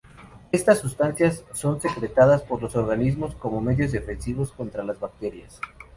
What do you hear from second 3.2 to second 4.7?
como medios defensivos